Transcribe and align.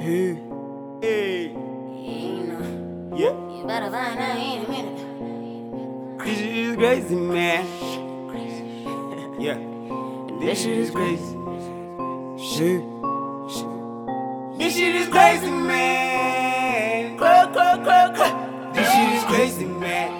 Hey. 0.00 0.34
Hey. 1.02 1.52
Yeah. 3.14 3.36
you 3.52 3.64
better 3.66 3.90
find 3.90 4.18
out 4.18 4.38
in 4.38 4.64
a 4.64 4.68
minute. 4.70 6.24
This 6.24 6.38
shit 6.38 6.56
is 6.56 6.76
crazy, 6.76 7.14
man. 7.16 7.66
Yeah. 9.38 9.58
This 10.40 10.62
shit 10.62 10.78
is 10.78 10.90
crazy. 10.90 11.36
Shit. 12.42 12.82
This 14.58 14.74
shit 14.74 14.94
is 14.94 15.08
crazy, 15.08 15.50
man. 15.50 17.18
Cra- 17.18 17.50
cra- 17.52 17.80
cra- 17.84 18.12
cra- 18.16 18.72
This 18.72 18.90
shit 18.90 19.12
is 19.18 19.24
crazy, 19.24 19.66
man. 19.66 20.10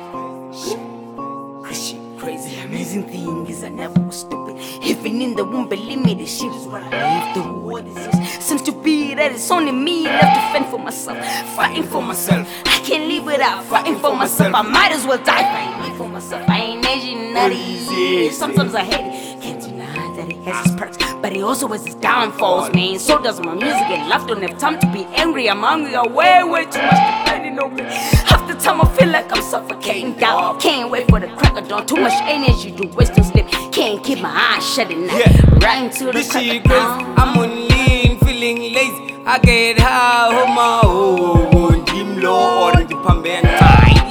Shit. 2.42 2.64
Amazing 2.64 3.08
thing 3.08 3.46
is 3.46 3.62
I 3.64 3.68
never 3.68 4.00
was 4.00 4.20
stupid. 4.20 4.56
Even 4.82 5.20
in 5.20 5.34
the 5.34 5.44
womb, 5.44 5.68
believe 5.68 6.02
me, 6.02 6.14
this 6.14 6.38
shit 6.38 6.52
is 6.52 6.66
what 6.66 6.82
I 6.82 6.88
live 6.88 7.34
through. 7.34 7.52
What 7.60 7.86
is 7.86 7.94
this? 7.94 8.44
Seems 8.44 8.62
to 8.62 8.72
be 8.72 9.14
that 9.14 9.32
it's 9.32 9.50
only 9.50 9.72
me 9.72 10.04
left 10.04 10.34
to 10.34 10.52
fend 10.52 10.66
for 10.70 10.78
myself, 10.78 11.18
fighting 11.54 11.82
for 11.82 12.02
myself. 12.02 12.48
I 12.64 12.78
can't 12.80 13.08
live 13.08 13.24
without 13.24 13.64
fighting 13.64 13.98
for 13.98 14.14
myself. 14.16 14.54
I 14.54 14.62
might 14.62 14.92
as 14.92 15.06
well 15.06 15.18
die 15.18 15.42
fighting 15.42 15.96
for 15.96 16.08
myself. 16.08 16.48
I 16.48 16.60
ain't 16.60 16.86
Asian, 16.86 17.52
easy. 17.52 18.30
Sometimes 18.30 18.74
I 18.74 18.84
hate 18.84 19.06
it. 19.06 19.42
Can't 19.42 19.60
deny 19.60 20.16
that 20.16 20.30
it 20.30 20.38
has 20.44 20.66
its 20.66 20.74
perks, 20.76 20.96
but 21.20 21.32
it 21.32 21.42
also 21.42 21.68
has 21.68 21.84
its 21.84 21.94
downfalls, 21.96 22.72
man. 22.72 22.98
So 22.98 23.22
does 23.22 23.40
my 23.40 23.54
music 23.54 23.74
and 23.74 24.08
life. 24.08 24.26
Don't 24.26 24.42
have 24.42 24.58
time 24.58 24.78
to 24.80 24.86
be 24.92 25.04
angry. 25.16 25.48
I'm 25.50 25.60
hungry. 25.60 25.94
I 25.94 26.06
way, 26.06 26.42
way 26.44 26.64
too 26.64 26.80
much 26.80 27.24
depending 27.24 27.58
on 27.58 27.74
me. 27.74 28.19
Time 28.62 28.82
I 28.82 28.96
feel 28.96 29.08
like 29.08 29.32
I'm 29.32 29.42
suffocating 29.42 30.14
down. 30.14 30.60
Can't 30.60 30.90
wait 30.90 31.08
for 31.08 31.18
the 31.18 31.28
crack 31.28 31.56
of 31.56 31.66
dawn. 31.68 31.86
Too 31.86 31.96
much 31.96 32.12
energy 32.22 32.72
to 32.72 32.86
waste 32.88 33.16
and 33.16 33.24
sleep. 33.24 33.46
Can't 33.72 34.04
keep 34.04 34.20
my 34.20 34.28
eyes 34.28 34.74
shut 34.74 34.90
at 34.90 34.98
night. 34.98 35.26
Yeah. 35.26 35.66
Right 35.66 35.84
into 35.84 36.04
the 36.06 36.12
This 36.12 36.30
crack 36.30 36.56
of 36.56 36.64
dawn. 36.64 37.18
I'm 37.18 37.38
on 37.38 37.68
lean, 37.68 38.18
feeling 38.20 38.58
lazy. 38.74 39.16
I 39.24 39.38
get 39.38 39.78
high 39.78 40.28
on 40.28 40.54
my 40.54 40.80
oh, 40.84 41.48
oh, 41.52 41.72
own. 41.72 41.84
Team 41.86 42.20
low 42.20 42.70
on 42.70 42.86
the 42.86 42.96
pamben. 43.06 43.44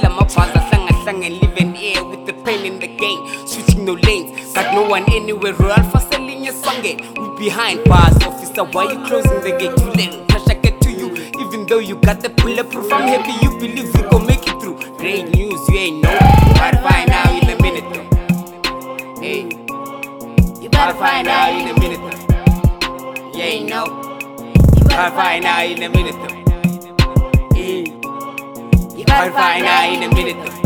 Lama 0.02 0.24
pasa 0.24 0.60
sanga 0.70 0.94
sanga 1.04 1.28
living 1.28 1.74
here 1.74 2.02
with 2.04 2.26
the 2.26 2.32
pain 2.44 2.64
in 2.66 2.80
the 2.80 2.88
game. 2.88 3.46
Switching 3.46 3.84
no 3.84 3.92
lanes, 3.92 4.52
got 4.54 4.74
no 4.74 4.82
one 4.82 5.04
anywhere. 5.12 5.54
Alpha 5.62 6.00
selling 6.10 6.42
your 6.42 6.54
song 6.54 6.84
it. 6.84 7.00
We 7.18 7.46
behind 7.46 7.84
bars, 7.84 8.16
officer. 8.24 8.64
Why 8.64 8.92
you 8.92 8.98
closing 9.06 9.40
the 9.42 9.56
gate? 9.58 9.76
Too 9.76 9.90
late. 9.90 10.26
Pressure 10.28 10.58
get 10.60 10.80
to 10.80 10.90
you, 10.90 11.14
even 11.38 11.66
though 11.66 11.78
you 11.78 11.96
got 11.96 12.20
the 12.20 12.30
bulletproof. 12.30 12.92
I'm 12.92 13.06
happy 13.06 13.32
you 13.44 13.58
believe 13.58 13.94
we 13.94 14.02
gon' 14.08 14.26
make 14.26 14.39
through. 14.60 14.78
Great 14.98 15.28
news, 15.34 15.68
you 15.68 15.78
ain't 15.78 16.02
know. 16.02 16.18
Gotta 16.54 16.78
find 16.78 17.10
out 17.10 17.42
in 17.42 17.48
a 17.48 17.62
minute 17.62 17.84
though. 17.92 19.20
Hey. 19.20 19.42
You 20.60 20.68
better 20.68 20.94
find 20.94 21.26
out 21.28 21.52
in 21.52 21.68
a 21.68 21.80
minute 21.80 22.00
though. 22.00 23.38
You 23.38 23.42
ain't 23.42 23.68
know. 23.68 23.86
You 24.76 24.84
better 24.84 25.16
find 25.16 25.44
out 25.44 25.64
in 25.64 25.82
a 25.82 25.88
minute 25.88 26.14
though. 26.14 26.36
Yeah. 27.56 28.96
You 28.96 29.04
better 29.04 29.32
find 29.32 29.64
out 29.64 29.92
in 29.92 30.02
a 30.02 30.14
minute 30.14 30.36
though. 30.44 30.59